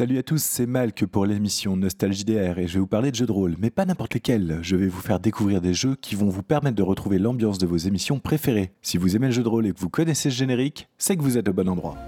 Salut 0.00 0.16
à 0.16 0.22
tous, 0.22 0.42
c'est 0.42 0.64
Malk 0.64 1.04
pour 1.04 1.26
l'émission 1.26 1.76
Nostalgie 1.76 2.24
DR 2.24 2.58
et 2.58 2.66
je 2.66 2.72
vais 2.72 2.80
vous 2.80 2.86
parler 2.86 3.10
de 3.10 3.16
jeux 3.16 3.26
de 3.26 3.32
rôle, 3.32 3.56
mais 3.58 3.68
pas 3.68 3.84
n'importe 3.84 4.14
lesquels. 4.14 4.58
Je 4.62 4.74
vais 4.74 4.88
vous 4.88 5.02
faire 5.02 5.20
découvrir 5.20 5.60
des 5.60 5.74
jeux 5.74 5.94
qui 5.94 6.14
vont 6.14 6.30
vous 6.30 6.42
permettre 6.42 6.76
de 6.76 6.82
retrouver 6.82 7.18
l'ambiance 7.18 7.58
de 7.58 7.66
vos 7.66 7.76
émissions 7.76 8.18
préférées. 8.18 8.72
Si 8.80 8.96
vous 8.96 9.14
aimez 9.14 9.26
le 9.26 9.32
jeu 9.34 9.42
de 9.42 9.48
rôle 9.48 9.66
et 9.66 9.74
que 9.74 9.78
vous 9.78 9.90
connaissez 9.90 10.30
ce 10.30 10.36
générique, 10.36 10.88
c'est 10.96 11.18
que 11.18 11.22
vous 11.22 11.36
êtes 11.36 11.50
au 11.50 11.52
bon 11.52 11.68
endroit. 11.68 11.98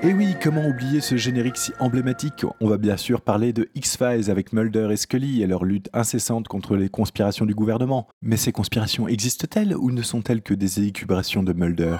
Et 0.00 0.14
oui, 0.14 0.36
comment 0.40 0.64
oublier 0.64 1.00
ce 1.00 1.16
générique 1.16 1.56
si 1.56 1.72
emblématique? 1.80 2.44
On 2.60 2.68
va 2.68 2.76
bien 2.76 2.96
sûr 2.96 3.20
parler 3.20 3.52
de 3.52 3.68
X-Files 3.74 4.30
avec 4.30 4.52
Mulder 4.52 4.90
et 4.92 4.96
Scully 4.96 5.42
et 5.42 5.48
leur 5.48 5.64
lutte 5.64 5.90
incessante 5.92 6.46
contre 6.46 6.76
les 6.76 6.88
conspirations 6.88 7.46
du 7.46 7.54
gouvernement. 7.56 8.06
Mais 8.22 8.36
ces 8.36 8.52
conspirations 8.52 9.08
existent-elles 9.08 9.74
ou 9.76 9.90
ne 9.90 10.02
sont-elles 10.02 10.42
que 10.42 10.54
des 10.54 10.78
élucubrations 10.78 11.42
de 11.42 11.52
Mulder? 11.52 11.96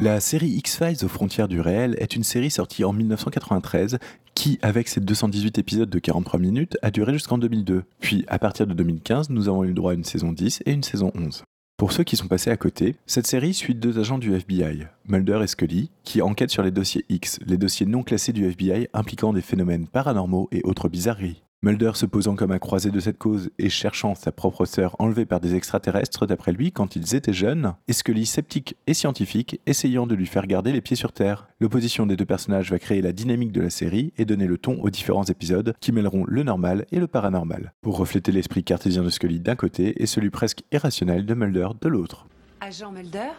La 0.00 0.18
série 0.18 0.48
X-Files 0.48 1.04
aux 1.04 1.08
frontières 1.08 1.46
du 1.46 1.60
réel 1.60 1.94
est 2.00 2.16
une 2.16 2.24
série 2.24 2.50
sortie 2.50 2.82
en 2.82 2.92
1993 2.92 3.98
qui, 4.34 4.58
avec 4.60 4.88
ses 4.88 5.00
218 5.00 5.58
épisodes 5.58 5.90
de 5.90 5.98
43 6.00 6.40
minutes, 6.40 6.76
a 6.82 6.90
duré 6.90 7.12
jusqu'en 7.12 7.38
2002. 7.38 7.84
Puis, 8.00 8.24
à 8.26 8.40
partir 8.40 8.66
de 8.66 8.74
2015, 8.74 9.30
nous 9.30 9.48
avons 9.48 9.62
eu 9.62 9.72
droit 9.72 9.92
à 9.92 9.94
une 9.94 10.02
saison 10.02 10.32
10 10.32 10.64
et 10.66 10.72
une 10.72 10.82
saison 10.82 11.12
11. 11.14 11.44
Pour 11.78 11.92
ceux 11.92 12.02
qui 12.02 12.16
sont 12.16 12.26
passés 12.26 12.50
à 12.50 12.56
côté, 12.56 12.96
cette 13.06 13.28
série 13.28 13.54
suit 13.54 13.76
deux 13.76 14.00
agents 14.00 14.18
du 14.18 14.34
FBI, 14.34 14.88
Mulder 15.06 15.38
et 15.44 15.46
Scully, 15.46 15.92
qui 16.02 16.20
enquêtent 16.20 16.50
sur 16.50 16.64
les 16.64 16.72
dossiers 16.72 17.04
X, 17.08 17.38
les 17.46 17.56
dossiers 17.56 17.86
non 17.86 18.02
classés 18.02 18.32
du 18.32 18.46
FBI 18.46 18.88
impliquant 18.94 19.32
des 19.32 19.42
phénomènes 19.42 19.86
paranormaux 19.86 20.48
et 20.50 20.60
autres 20.64 20.88
bizarreries. 20.88 21.44
Mulder 21.60 21.90
se 21.94 22.06
posant 22.06 22.36
comme 22.36 22.52
un 22.52 22.60
croisé 22.60 22.92
de 22.92 23.00
cette 23.00 23.18
cause 23.18 23.50
et 23.58 23.68
cherchant 23.68 24.14
sa 24.14 24.30
propre 24.30 24.64
sœur 24.64 24.94
enlevée 25.00 25.26
par 25.26 25.40
des 25.40 25.56
extraterrestres 25.56 26.24
d'après 26.24 26.52
lui 26.52 26.70
quand 26.70 26.94
ils 26.94 27.16
étaient 27.16 27.32
jeunes, 27.32 27.74
et 27.88 27.92
Scully 27.92 28.26
sceptique 28.26 28.76
et 28.86 28.94
scientifique 28.94 29.60
essayant 29.66 30.06
de 30.06 30.14
lui 30.14 30.26
faire 30.26 30.46
garder 30.46 30.70
les 30.70 30.80
pieds 30.80 30.94
sur 30.94 31.10
terre. 31.10 31.48
L'opposition 31.58 32.06
des 32.06 32.16
deux 32.16 32.24
personnages 32.24 32.70
va 32.70 32.78
créer 32.78 33.02
la 33.02 33.10
dynamique 33.10 33.50
de 33.50 33.60
la 33.60 33.70
série 33.70 34.12
et 34.18 34.24
donner 34.24 34.46
le 34.46 34.56
ton 34.56 34.80
aux 34.80 34.90
différents 34.90 35.24
épisodes 35.24 35.74
qui 35.80 35.90
mêleront 35.90 36.24
le 36.28 36.44
normal 36.44 36.86
et 36.92 37.00
le 37.00 37.08
paranormal, 37.08 37.72
pour 37.80 37.96
refléter 37.96 38.30
l'esprit 38.30 38.62
cartésien 38.62 39.02
de 39.02 39.10
Scully 39.10 39.40
d'un 39.40 39.56
côté 39.56 40.00
et 40.00 40.06
celui 40.06 40.30
presque 40.30 40.62
irrationnel 40.70 41.26
de 41.26 41.34
Mulder 41.34 41.70
de 41.80 41.88
l'autre. 41.88 42.28
Agent 42.60 42.92
Mulder? 42.92 43.30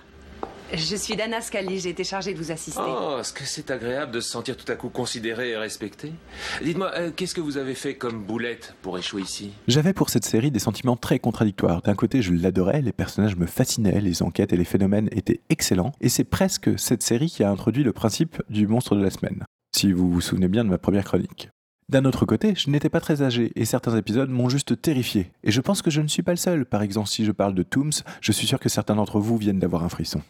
Je 0.74 0.96
suis 0.96 1.16
Dana 1.16 1.42
Scully, 1.42 1.80
j'ai 1.80 1.90
été 1.90 2.04
chargée 2.04 2.34
de 2.34 2.38
vous 2.38 2.52
assister. 2.52 2.82
Oh, 2.86 3.18
est-ce 3.20 3.34
que 3.34 3.44
c'est 3.44 3.72
agréable 3.72 4.12
de 4.12 4.20
se 4.20 4.30
sentir 4.30 4.56
tout 4.56 4.70
à 4.72 4.76
coup 4.76 4.90
considéré 4.90 5.52
et 5.52 5.58
respecté 5.58 6.14
Dites-moi, 6.62 6.92
euh, 6.96 7.12
qu'est-ce 7.16 7.34
que 7.34 7.42
vous 7.42 7.58
avez 7.58 7.76
fait 7.76 7.96
comme 7.96 8.24
boulette 8.24 8.76
pour 8.82 8.98
échouer 8.98 9.22
ici 9.22 9.52
J'avais 9.68 9.94
pour 9.94 10.10
cette 10.10 10.26
série 10.26 10.52
des 10.52 10.60
sentiments 10.60 10.96
très 10.96 11.20
contradictoires. 11.20 11.82
D'un 11.82 11.96
côté, 11.96 12.22
je 12.22 12.34
l'adorais, 12.34 12.82
les 12.82 12.92
personnages 12.92 13.36
me 13.36 13.46
fascinaient, 13.46 14.02
les 14.02 14.22
enquêtes 14.22 14.54
et 14.54 14.58
les 14.58 14.66
phénomènes 14.66 15.10
étaient 15.12 15.42
excellents, 15.50 15.92
et 16.02 16.10
c'est 16.10 16.24
presque 16.24 16.78
cette 16.78 17.04
série 17.04 17.30
qui 17.30 17.44
a 17.44 17.50
introduit 17.50 17.84
le 17.84 17.94
principe 17.94 18.42
du 18.50 18.68
monstre 18.68 18.96
de 18.96 19.04
la 19.04 19.10
semaine. 19.10 19.44
Si 19.76 19.92
vous 19.92 20.12
vous 20.12 20.22
souvenez 20.22 20.48
bien 20.48 20.64
de 20.64 20.70
ma 20.70 20.78
première 20.78 21.06
chronique. 21.06 21.50
D'un 21.90 22.06
autre 22.06 22.28
côté, 22.28 22.54
je 22.56 22.70
n'étais 22.70 22.90
pas 22.90 23.02
très 23.02 23.24
âgé 23.24 23.52
et 23.56 23.66
certains 23.66 23.98
épisodes 23.98 24.30
m'ont 24.30 24.48
juste 24.48 24.80
terrifié. 24.80 25.32
Et 25.44 25.50
je 25.50 25.60
pense 25.60 25.82
que 25.82 25.90
je 25.90 26.02
ne 26.02 26.08
suis 26.08 26.22
pas 26.22 26.34
le 26.34 26.38
seul. 26.38 26.66
Par 26.66 26.84
exemple, 26.84 27.10
si 27.10 27.26
je 27.26 27.32
parle 27.32 27.56
de 27.56 27.64
Tooms, 27.64 28.04
je 28.22 28.32
suis 28.32 28.46
sûr 28.46 28.60
que 28.60 28.70
certains 28.70 28.96
d'entre 28.96 29.20
vous 29.20 29.38
viennent 29.38 29.58
d'avoir 29.58 29.84
un 29.84 29.90
frisson. 29.90 30.22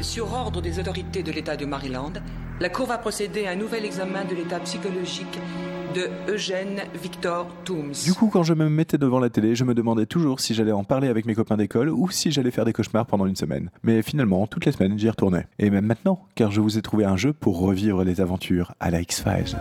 Sur 0.00 0.32
ordre 0.32 0.60
des 0.60 0.78
autorités 0.78 1.22
de 1.22 1.30
l'État 1.30 1.56
de 1.56 1.64
Maryland, 1.64 2.12
la 2.60 2.68
Cour 2.68 2.86
va 2.86 2.98
procéder 2.98 3.46
à 3.46 3.52
un 3.52 3.56
nouvel 3.56 3.84
examen 3.84 4.24
de 4.24 4.34
l'état 4.34 4.58
psychologique 4.60 5.38
de 5.94 6.08
Eugène 6.28 6.80
Victor 7.00 7.46
Tooms. 7.64 7.92
Du 8.04 8.12
coup, 8.12 8.28
quand 8.28 8.42
je 8.42 8.54
me 8.54 8.68
mettais 8.68 8.98
devant 8.98 9.20
la 9.20 9.30
télé, 9.30 9.54
je 9.54 9.64
me 9.64 9.72
demandais 9.72 10.06
toujours 10.06 10.40
si 10.40 10.52
j'allais 10.52 10.72
en 10.72 10.82
parler 10.82 11.08
avec 11.08 11.26
mes 11.26 11.34
copains 11.34 11.56
d'école 11.56 11.90
ou 11.90 12.10
si 12.10 12.32
j'allais 12.32 12.50
faire 12.50 12.64
des 12.64 12.72
cauchemars 12.72 13.06
pendant 13.06 13.26
une 13.26 13.36
semaine. 13.36 13.70
Mais 13.84 14.02
finalement, 14.02 14.46
toutes 14.46 14.66
les 14.66 14.72
semaines, 14.72 14.98
j'y 14.98 15.08
retournais. 15.08 15.46
Et 15.58 15.70
même 15.70 15.86
maintenant, 15.86 16.26
car 16.34 16.50
je 16.50 16.60
vous 16.60 16.76
ai 16.76 16.82
trouvé 16.82 17.04
un 17.04 17.16
jeu 17.16 17.32
pour 17.32 17.60
revivre 17.60 18.02
les 18.02 18.20
aventures 18.20 18.74
à 18.80 18.90
la 18.90 19.00
X-Files. 19.00 19.56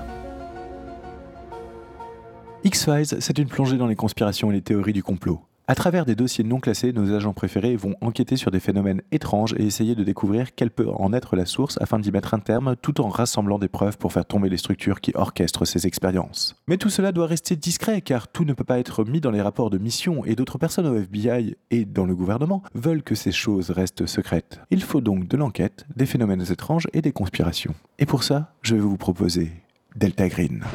X-Files, 2.64 3.22
c'est 3.22 3.38
une 3.38 3.48
plongée 3.48 3.78
dans 3.78 3.88
les 3.88 3.96
conspirations 3.96 4.50
et 4.50 4.56
les 4.56 4.62
théories 4.62 4.94
du 4.94 5.04
complot. 5.04 5.42
À 5.66 5.76
travers 5.76 6.06
des 6.06 6.16
dossiers 6.16 6.44
non 6.44 6.60
classés, 6.60 6.92
nos 6.92 7.14
agents 7.14 7.32
préférés 7.32 7.78
vont 7.78 7.96
enquêter 8.02 8.36
sur 8.36 8.52
des 8.52 8.60
phénomènes 8.60 9.02
étranges 9.14 9.56
et 9.58 9.66
essayer 9.66 9.96
de 9.96 10.04
découvrir 10.04 10.56
quelle 10.56 10.72
peut 10.72 10.90
en 10.90 11.14
être 11.14 11.38
la 11.38 11.46
source 11.46 11.78
afin 11.80 12.00
d'y 12.00 12.12
mettre 12.12 12.34
un 12.34 12.40
terme 12.40 12.76
tout 12.82 13.00
en 13.00 13.08
rassemblant 13.08 13.60
des 13.60 13.70
preuves 13.70 13.98
pour 13.98 14.12
faire 14.12 14.26
tomber 14.26 14.50
les 14.50 14.58
structures 14.58 15.00
qui 15.00 15.14
orchestrent 15.16 15.66
ces 15.66 15.88
expériences. 15.88 16.58
Mais 16.68 16.76
tout 16.76 16.90
cela 16.90 17.14
doit 17.14 17.28
rester 17.28 17.56
discret 17.56 18.02
car 18.02 18.28
tout 18.28 18.44
ne 18.44 18.52
peut 18.52 18.66
pas 18.66 18.78
être 18.78 19.06
mis 19.06 19.22
dans 19.22 19.32
les 19.32 19.42
rapports 19.42 19.70
de 19.70 19.78
mission 19.78 20.26
et 20.26 20.36
d'autres 20.36 20.58
personnes 20.58 20.88
au 20.88 20.98
FBI 20.98 21.56
et 21.72 21.86
dans 21.86 22.06
le 22.06 22.16
gouvernement 22.16 22.62
veulent 22.76 23.04
que 23.04 23.16
ces 23.16 23.32
choses 23.32 23.72
restent 23.72 24.06
secrètes. 24.06 24.60
Il 24.70 24.84
faut 24.84 25.00
donc 25.00 25.30
de 25.30 25.38
l'enquête, 25.38 25.86
des 25.96 26.06
phénomènes 26.06 26.44
étranges 26.52 26.90
et 26.92 27.02
des 27.02 27.14
conspirations. 27.14 27.74
Et 28.00 28.06
pour 28.06 28.24
ça, 28.24 28.54
je 28.64 28.76
vais 28.76 28.82
vous 28.82 28.98
proposer 28.98 29.50
Delta 29.96 30.28
Green. 30.28 30.66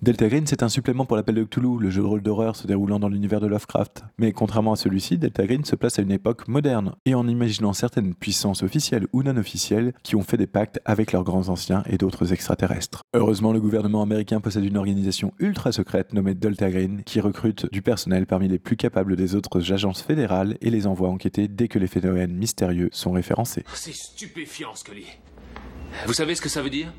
Delta 0.00 0.28
Green, 0.28 0.46
c'est 0.46 0.62
un 0.62 0.68
supplément 0.68 1.06
pour 1.06 1.16
l'appel 1.16 1.34
de 1.34 1.42
Cthulhu, 1.42 1.80
le 1.80 1.90
jeu 1.90 2.02
de 2.02 2.06
rôle 2.06 2.22
d'horreur 2.22 2.54
se 2.54 2.68
déroulant 2.68 3.00
dans 3.00 3.08
l'univers 3.08 3.40
de 3.40 3.48
Lovecraft. 3.48 4.04
Mais 4.16 4.32
contrairement 4.32 4.74
à 4.74 4.76
celui-ci, 4.76 5.18
Delta 5.18 5.44
Green 5.44 5.64
se 5.64 5.74
place 5.74 5.98
à 5.98 6.02
une 6.02 6.12
époque 6.12 6.46
moderne, 6.46 6.94
et 7.04 7.16
en 7.16 7.26
imaginant 7.26 7.72
certaines 7.72 8.14
puissances 8.14 8.62
officielles 8.62 9.08
ou 9.12 9.24
non 9.24 9.36
officielles 9.36 9.92
qui 10.04 10.14
ont 10.14 10.22
fait 10.22 10.36
des 10.36 10.46
pactes 10.46 10.80
avec 10.84 11.10
leurs 11.10 11.24
grands 11.24 11.48
anciens 11.48 11.82
et 11.86 11.98
d'autres 11.98 12.32
extraterrestres. 12.32 13.02
Heureusement, 13.12 13.52
le 13.52 13.60
gouvernement 13.60 14.00
américain 14.00 14.40
possède 14.40 14.64
une 14.64 14.76
organisation 14.76 15.32
ultra 15.40 15.72
secrète 15.72 16.12
nommée 16.12 16.34
Delta 16.34 16.70
Green 16.70 17.02
qui 17.02 17.18
recrute 17.18 17.66
du 17.72 17.82
personnel 17.82 18.26
parmi 18.26 18.46
les 18.46 18.60
plus 18.60 18.76
capables 18.76 19.16
des 19.16 19.34
autres 19.34 19.72
agences 19.72 20.02
fédérales 20.02 20.56
et 20.60 20.70
les 20.70 20.86
envoie 20.86 21.08
enquêter 21.08 21.48
dès 21.48 21.66
que 21.66 21.80
les 21.80 21.88
phénomènes 21.88 22.34
mystérieux 22.34 22.88
sont 22.92 23.10
référencés. 23.10 23.64
C'est 23.74 23.92
stupéfiant, 23.92 24.76
Scully. 24.76 25.06
Vous 26.06 26.12
savez 26.12 26.36
ce 26.36 26.40
que 26.40 26.48
ça 26.48 26.62
veut 26.62 26.70
dire? 26.70 26.92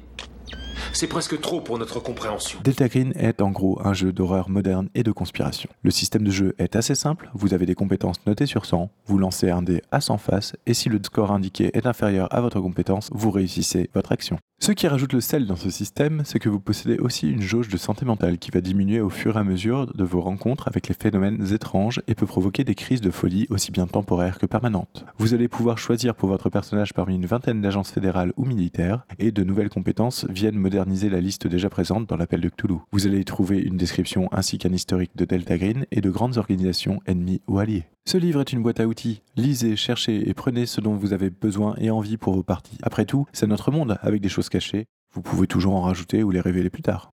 C'est 0.94 1.08
presque 1.08 1.40
trop 1.40 1.62
pour 1.62 1.78
notre 1.78 2.00
compréhension. 2.00 2.60
Delta 2.64 2.88
Green 2.88 3.14
est 3.16 3.42
en 3.42 3.52
gros 3.52 3.80
un 3.84 3.94
jeu 3.94 4.12
d'horreur 4.12 4.50
moderne 4.50 4.90
et 4.96 5.04
de 5.04 5.12
conspiration. 5.12 5.70
Le 5.84 5.92
système 5.92 6.24
de 6.24 6.32
jeu 6.32 6.56
est 6.58 6.76
assez 6.76 6.96
simple, 6.96 7.30
vous 7.34 7.54
avez 7.54 7.66
des 7.66 7.76
compétences 7.76 8.26
notées 8.26 8.46
sur 8.46 8.66
100, 8.66 8.90
vous 9.06 9.18
lancez 9.18 9.50
un 9.50 9.62
dé 9.62 9.82
à 9.92 10.02
100 10.02 10.18
faces, 10.18 10.56
et 10.66 10.74
si 10.74 10.90
le 10.90 11.00
score 11.04 11.32
indiqué 11.32 11.72
est 11.74 11.86
inférieur 11.86 12.34
à 12.34 12.42
votre 12.42 12.60
compétence, 12.60 13.10
vous 13.14 13.32
réussissez 13.32 13.90
votre 13.94 14.12
action. 14.12 14.38
Ce 14.62 14.74
qui 14.74 14.90
rajoute 14.90 15.14
le 15.14 15.22
sel 15.22 15.48
dans 15.48 15.56
ce 15.56 15.70
système, 15.70 16.24
c'est 16.26 16.38
que 16.38 16.50
vous 16.50 16.60
possédez 16.60 16.98
aussi 16.98 17.32
une 17.32 17.42
jauge 17.42 17.70
de 17.70 17.78
santé 17.78 18.04
mentale 18.04 18.38
qui 18.38 18.52
va 18.52 18.60
diminuer 18.60 19.00
au 19.00 19.10
fur 19.10 19.38
et 19.38 19.40
à 19.40 19.44
mesure 19.46 19.88
de 19.88 20.04
vos 20.04 20.20
rencontres 20.20 20.68
avec 20.68 20.90
les 20.90 20.94
phénomènes 20.94 21.54
étranges 21.54 22.02
et 22.10 22.14
peut 22.14 22.26
provoquer 22.26 22.66
des 22.66 22.76
crises 22.76 23.00
de 23.00 23.10
folie 23.10 23.48
aussi 23.50 23.72
bien 23.72 23.88
temporaires 23.88 24.38
que 24.38 24.46
permanentes. 24.46 25.06
Vous 25.18 25.34
allez 25.34 25.48
pouvoir 25.48 25.78
choisir 25.78 26.14
pour 26.14 26.28
votre 26.28 26.50
personnage 26.50 26.94
parmi 26.94 27.16
une 27.16 27.26
vingtaine 27.26 27.62
d'agences 27.62 27.92
fédérales 27.92 28.34
ou 28.36 28.44
militaires, 28.44 29.06
et 29.18 29.32
de 29.32 29.46
nouvelles 29.46 29.70
compétences 29.70 30.26
viennent 30.30 30.58
la 30.86 31.22
liste 31.22 31.48
déjà 31.48 31.70
présente 31.70 32.08
dans 32.08 32.18
l'appel 32.18 32.42
de 32.42 32.50
Cthulhu. 32.50 32.76
Vous 32.92 33.08
allez 33.08 33.20
y 33.20 33.26
trouver 33.26 33.60
une 33.60 33.78
description 33.78 34.30
ainsi 34.32 34.58
qu'un 34.58 34.74
historique 34.74 35.16
de 35.16 35.26
Delta 35.26 35.58
Green 35.58 35.86
et 35.92 36.02
de 36.02 36.10
grandes 36.10 36.38
organisations 36.38 37.00
ennemies 37.06 37.42
ou 37.48 37.60
alliées. 37.60 37.86
Ce 38.06 38.18
livre 38.18 38.42
est 38.42 38.54
une 38.54 38.64
boîte 38.64 38.80
à 38.80 38.88
outils. 38.88 39.22
Lisez, 39.36 39.76
cherchez 39.76 40.30
et 40.30 40.34
prenez 40.34 40.66
ce 40.66 40.82
dont 40.82 40.96
vous 40.96 41.14
avez 41.14 41.30
besoin 41.30 41.76
et 41.78 41.92
envie 41.92 42.18
pour 42.18 42.34
vos 42.34 42.44
parties. 42.44 42.78
Après 42.82 43.06
tout, 43.06 43.26
c'est 43.34 43.48
notre 43.48 43.72
monde 43.72 43.98
avec 44.02 44.22
des 44.22 44.30
choses 44.30 44.50
cachées. 44.50 44.86
Vous 45.14 45.22
pouvez 45.22 45.48
toujours 45.48 45.76
en 45.76 45.82
rajouter 45.82 46.24
ou 46.24 46.32
les 46.32 46.42
révéler 46.42 46.70
plus 46.70 46.84
tard. 46.84 47.12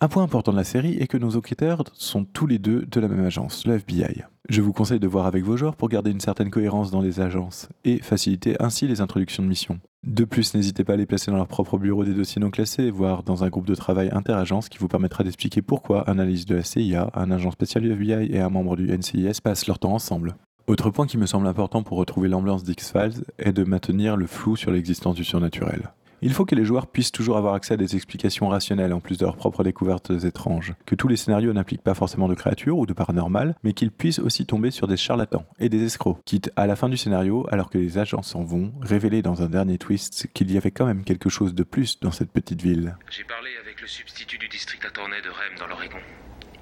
Un 0.00 0.08
point 0.08 0.22
important 0.22 0.52
de 0.52 0.56
la 0.56 0.64
série 0.64 0.98
est 0.98 1.06
que 1.06 1.16
nos 1.16 1.36
enquêteurs 1.36 1.84
sont 1.94 2.24
tous 2.24 2.46
les 2.46 2.58
deux 2.58 2.84
de 2.84 3.00
la 3.00 3.08
même 3.08 3.24
agence, 3.24 3.66
le 3.66 3.74
FBI. 3.74 4.24
Je 4.48 4.60
vous 4.60 4.72
conseille 4.72 5.00
de 5.00 5.06
voir 5.06 5.24
avec 5.24 5.44
vos 5.44 5.56
joueurs 5.56 5.76
pour 5.76 5.88
garder 5.88 6.10
une 6.10 6.20
certaine 6.20 6.50
cohérence 6.50 6.90
dans 6.90 7.00
les 7.00 7.20
agences 7.20 7.68
et 7.84 7.98
faciliter 7.98 8.56
ainsi 8.60 8.86
les 8.86 9.00
introductions 9.00 9.42
de 9.42 9.48
missions. 9.48 9.80
De 10.06 10.24
plus, 10.24 10.54
n'hésitez 10.54 10.84
pas 10.84 10.94
à 10.94 10.96
les 10.96 11.06
placer 11.06 11.30
dans 11.30 11.38
leur 11.38 11.48
propre 11.48 11.78
bureau 11.78 12.04
des 12.04 12.12
dossiers 12.12 12.40
non 12.40 12.50
classés, 12.50 12.90
voire 12.90 13.22
dans 13.22 13.44
un 13.44 13.48
groupe 13.48 13.66
de 13.66 13.74
travail 13.74 14.10
interagence 14.12 14.68
qui 14.68 14.78
vous 14.78 14.88
permettra 14.88 15.24
d'expliquer 15.24 15.62
pourquoi 15.62 16.10
un 16.10 16.18
analyste 16.18 16.48
de 16.48 16.56
la 16.56 16.62
CIA, 16.62 17.10
un 17.14 17.30
agent 17.30 17.52
spécial 17.52 17.84
du 17.84 17.92
FBI 17.92 18.30
et 18.30 18.40
un 18.40 18.50
membre 18.50 18.76
du 18.76 18.86
NCIS 18.86 19.40
passent 19.42 19.66
leur 19.66 19.78
temps 19.78 19.94
ensemble. 19.94 20.36
Autre 20.66 20.90
point 20.90 21.06
qui 21.06 21.16
me 21.16 21.26
semble 21.26 21.46
important 21.46 21.82
pour 21.82 21.96
retrouver 21.96 22.28
l'ambiance 22.28 22.64
d'X-Files 22.64 23.24
est 23.38 23.52
de 23.52 23.64
maintenir 23.64 24.16
le 24.16 24.26
flou 24.26 24.56
sur 24.56 24.70
l'existence 24.70 25.14
du 25.14 25.24
surnaturel. 25.24 25.90
Il 26.22 26.32
faut 26.32 26.44
que 26.44 26.54
les 26.54 26.64
joueurs 26.64 26.86
puissent 26.86 27.12
toujours 27.12 27.36
avoir 27.36 27.54
accès 27.54 27.74
à 27.74 27.76
des 27.76 27.96
explications 27.96 28.48
rationnelles 28.48 28.92
en 28.92 29.00
plus 29.00 29.18
de 29.18 29.24
leurs 29.24 29.36
propres 29.36 29.64
découvertes 29.64 30.10
étranges, 30.24 30.74
que 30.86 30.94
tous 30.94 31.08
les 31.08 31.16
scénarios 31.16 31.52
n'impliquent 31.52 31.82
pas 31.82 31.94
forcément 31.94 32.28
de 32.28 32.34
créatures 32.34 32.78
ou 32.78 32.86
de 32.86 32.92
paranormal, 32.92 33.56
mais 33.62 33.72
qu'ils 33.72 33.90
puissent 33.90 34.18
aussi 34.18 34.46
tomber 34.46 34.70
sur 34.70 34.86
des 34.86 34.96
charlatans 34.96 35.44
et 35.58 35.68
des 35.68 35.84
escrocs, 35.84 36.18
quitte 36.24 36.50
à 36.56 36.66
la 36.66 36.76
fin 36.76 36.88
du 36.88 36.96
scénario, 36.96 37.46
alors 37.50 37.70
que 37.70 37.78
les 37.78 37.98
agents 37.98 38.22
s'en 38.22 38.42
vont, 38.42 38.72
révéler 38.80 39.22
dans 39.22 39.42
un 39.42 39.48
dernier 39.48 39.78
twist 39.78 40.28
qu'il 40.32 40.50
y 40.50 40.56
avait 40.56 40.70
quand 40.70 40.86
même 40.86 41.04
quelque 41.04 41.28
chose 41.28 41.54
de 41.54 41.62
plus 41.62 42.00
dans 42.00 42.12
cette 42.12 42.30
petite 42.30 42.62
ville. 42.62 42.96
J'ai 43.10 43.24
parlé 43.24 43.50
avec 43.62 43.80
le 43.80 43.86
substitut 43.86 44.38
du 44.38 44.48
district 44.48 44.84
attorney 44.84 45.20
de 45.22 45.28
Rem 45.28 45.58
dans 45.58 45.66
l'Oregon. 45.66 45.98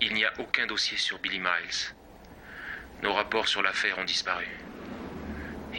Il 0.01 0.15
n'y 0.15 0.25
a 0.25 0.33
aucun 0.41 0.67
dossier 0.67 0.97
sur 0.99 1.19
Billy 1.21 1.39
Miles. 1.39 1.95
Nos 3.03 3.13
rapports 3.13 3.49
sur 3.49 3.63
l'affaire 3.63 3.97
ont 3.99 4.05
disparu. 4.05 4.47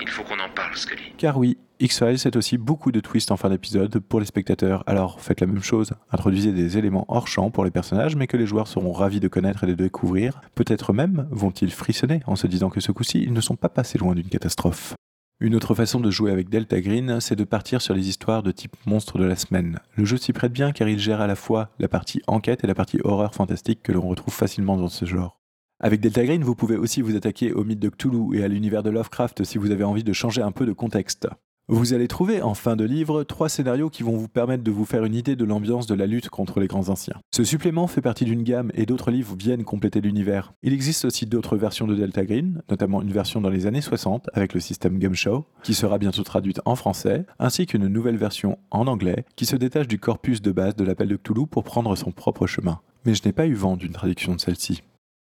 Il 0.01 0.07
faut 0.07 0.23
qu'on 0.23 0.39
en 0.39 0.49
parle, 0.49 0.75
Scully. 0.75 1.13
Car 1.17 1.37
oui, 1.37 1.57
X-Files, 1.79 2.19
c'est 2.19 2.35
aussi 2.35 2.57
beaucoup 2.57 2.91
de 2.91 2.99
twists 2.99 3.31
en 3.31 3.37
fin 3.37 3.49
d'épisode 3.49 3.99
pour 3.99 4.19
les 4.19 4.25
spectateurs, 4.25 4.83
alors 4.85 5.19
faites 5.19 5.41
la 5.41 5.47
même 5.47 5.63
chose. 5.63 5.93
Introduisez 6.11 6.51
des 6.51 6.77
éléments 6.77 7.05
hors 7.07 7.27
champ 7.27 7.49
pour 7.49 7.65
les 7.65 7.71
personnages, 7.71 8.15
mais 8.15 8.27
que 8.27 8.37
les 8.37 8.45
joueurs 8.45 8.67
seront 8.67 8.93
ravis 8.93 9.19
de 9.19 9.27
connaître 9.27 9.63
et 9.63 9.67
de 9.67 9.73
découvrir. 9.73 10.41
Peut-être 10.55 10.93
même 10.93 11.27
vont-ils 11.31 11.71
frissonner 11.71 12.21
en 12.27 12.35
se 12.35 12.47
disant 12.47 12.69
que 12.69 12.79
ce 12.79 12.91
coup-ci, 12.91 13.21
ils 13.23 13.33
ne 13.33 13.41
sont 13.41 13.55
pas 13.55 13.69
passés 13.69 13.97
loin 13.97 14.15
d'une 14.15 14.29
catastrophe. 14.29 14.95
Une 15.39 15.55
autre 15.55 15.75
façon 15.75 15.99
de 15.99 16.09
jouer 16.09 16.31
avec 16.31 16.49
Delta 16.49 16.79
Green, 16.79 17.19
c'est 17.19 17.35
de 17.35 17.43
partir 17.43 17.81
sur 17.81 17.93
les 17.93 18.07
histoires 18.07 18.43
de 18.43 18.51
type 18.51 18.77
monstre 18.85 19.17
de 19.17 19.25
la 19.25 19.35
semaine. 19.35 19.79
Le 19.95 20.05
jeu 20.05 20.15
s'y 20.15 20.31
prête 20.31 20.53
bien 20.53 20.71
car 20.71 20.87
il 20.87 20.99
gère 20.99 21.19
à 21.19 21.27
la 21.27 21.35
fois 21.35 21.69
la 21.79 21.89
partie 21.89 22.21
enquête 22.27 22.63
et 22.63 22.67
la 22.67 22.75
partie 22.75 22.99
horreur 23.03 23.33
fantastique 23.33 23.83
que 23.83 23.91
l'on 23.91 24.07
retrouve 24.07 24.33
facilement 24.33 24.77
dans 24.77 24.87
ce 24.87 25.03
genre. 25.03 25.41
Avec 25.81 25.99
Delta 25.99 26.23
Green, 26.23 26.43
vous 26.43 26.55
pouvez 26.55 26.77
aussi 26.77 27.01
vous 27.01 27.17
attaquer 27.17 27.51
au 27.51 27.65
mythe 27.65 27.79
de 27.79 27.89
Cthulhu 27.89 28.37
et 28.37 28.43
à 28.45 28.47
l'univers 28.47 28.83
de 28.83 28.89
Lovecraft 28.89 29.43
si 29.43 29.57
vous 29.57 29.71
avez 29.71 29.83
envie 29.83 30.05
de 30.05 30.13
changer 30.13 30.41
un 30.41 30.53
peu 30.53 30.65
de 30.65 30.71
contexte. 30.71 31.27
Vous 31.69 31.93
allez 31.93 32.09
trouver 32.09 32.41
en 32.41 32.55
fin 32.55 32.75
de 32.75 32.83
livre 32.83 33.23
trois 33.23 33.47
scénarios 33.47 33.89
qui 33.89 34.03
vont 34.03 34.17
vous 34.17 34.27
permettre 34.27 34.65
de 34.65 34.71
vous 34.71 34.83
faire 34.83 35.05
une 35.05 35.15
idée 35.15 35.37
de 35.37 35.45
l'ambiance 35.45 35.87
de 35.87 35.95
la 35.95 36.07
lutte 36.07 36.29
contre 36.29 36.59
les 36.59 36.67
grands 36.67 36.89
anciens. 36.89 37.15
Ce 37.33 37.45
supplément 37.45 37.87
fait 37.87 38.01
partie 38.01 38.25
d'une 38.25 38.43
gamme 38.43 38.69
et 38.73 38.85
d'autres 38.85 39.11
livres 39.11 39.37
viennent 39.39 39.63
compléter 39.63 40.01
l'univers. 40.01 40.51
Il 40.61 40.73
existe 40.73 41.05
aussi 41.05 41.25
d'autres 41.25 41.55
versions 41.55 41.87
de 41.87 41.95
Delta 41.95 42.25
Green, 42.25 42.61
notamment 42.69 43.01
une 43.01 43.13
version 43.13 43.39
dans 43.39 43.49
les 43.49 43.65
années 43.65 43.79
60 43.79 44.29
avec 44.33 44.53
le 44.53 44.59
système 44.59 44.99
Gumshow, 44.99 45.45
qui 45.63 45.73
sera 45.73 45.99
bientôt 45.99 46.23
traduite 46.23 46.59
en 46.65 46.75
français, 46.75 47.25
ainsi 47.39 47.65
qu'une 47.65 47.87
nouvelle 47.87 48.17
version 48.17 48.59
en 48.69 48.85
anglais 48.87 49.23
qui 49.37 49.45
se 49.45 49.55
détache 49.55 49.87
du 49.87 49.99
corpus 49.99 50.41
de 50.41 50.51
base 50.51 50.75
de 50.75 50.83
l'appel 50.83 51.07
de 51.07 51.15
Cthulhu 51.15 51.47
pour 51.47 51.63
prendre 51.63 51.95
son 51.95 52.11
propre 52.11 52.45
chemin. 52.45 52.81
Mais 53.05 53.15
je 53.15 53.23
n'ai 53.23 53.31
pas 53.31 53.47
eu 53.47 53.53
vent 53.53 53.77
d'une 53.77 53.93
traduction 53.93 54.35
de 54.35 54.41
celle-ci. 54.41 54.83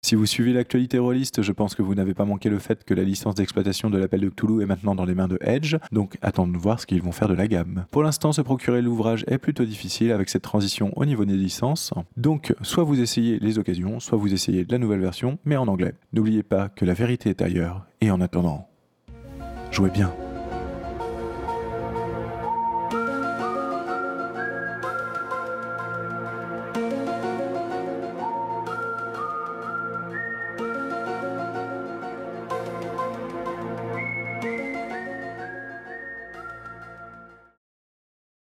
Si 0.05 0.13
vous 0.13 0.27
suivez 0.27 0.53
l'actualité 0.53 0.99
rôliste, 0.99 1.41
je 1.41 1.51
pense 1.51 1.73
que 1.73 1.81
vous 1.81 1.95
n'avez 1.95 2.13
pas 2.13 2.25
manqué 2.25 2.47
le 2.47 2.59
fait 2.59 2.83
que 2.83 2.93
la 2.93 3.01
licence 3.01 3.33
d'exploitation 3.33 3.89
de 3.89 3.97
l'appel 3.97 4.21
de 4.21 4.29
Cthulhu 4.29 4.61
est 4.61 4.67
maintenant 4.67 4.93
dans 4.93 5.03
les 5.03 5.15
mains 5.15 5.27
de 5.27 5.39
Edge, 5.41 5.77
donc 5.91 6.19
attendons 6.21 6.51
de 6.51 6.57
voir 6.59 6.79
ce 6.79 6.85
qu'ils 6.85 7.01
vont 7.01 7.11
faire 7.11 7.27
de 7.27 7.33
la 7.33 7.47
gamme. 7.47 7.85
Pour 7.89 8.03
l'instant, 8.03 8.31
se 8.31 8.41
procurer 8.41 8.83
l'ouvrage 8.83 9.25
est 9.25 9.39
plutôt 9.39 9.65
difficile 9.65 10.11
avec 10.11 10.29
cette 10.29 10.43
transition 10.43 10.93
au 10.95 11.05
niveau 11.05 11.25
des 11.25 11.35
licences, 11.35 11.91
donc 12.17 12.53
soit 12.61 12.83
vous 12.83 13.01
essayez 13.01 13.39
les 13.39 13.57
occasions, 13.57 13.99
soit 13.99 14.19
vous 14.19 14.31
essayez 14.31 14.63
la 14.69 14.77
nouvelle 14.77 15.01
version, 15.01 15.39
mais 15.43 15.57
en 15.57 15.67
anglais. 15.67 15.95
N'oubliez 16.13 16.43
pas 16.43 16.69
que 16.69 16.85
la 16.85 16.93
vérité 16.93 17.31
est 17.31 17.41
ailleurs, 17.41 17.87
et 17.99 18.11
en 18.11 18.21
attendant, 18.21 18.67
jouez 19.71 19.89
bien. 19.89 20.13